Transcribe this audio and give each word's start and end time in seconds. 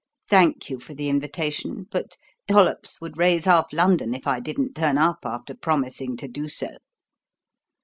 Thank 0.31 0.67
you 0.71 0.79
for 0.79 0.95
the 0.95 1.09
invitation, 1.09 1.85
but 1.91 2.17
Dollops 2.47 2.99
would 3.01 3.19
raise 3.19 3.45
half 3.45 3.71
London 3.71 4.15
if 4.15 4.25
I 4.25 4.39
didn't 4.39 4.73
turn 4.73 4.97
up 4.97 5.19
after 5.25 5.53
promising 5.53 6.17
to 6.17 6.27
do 6.27 6.47
so." 6.49 6.77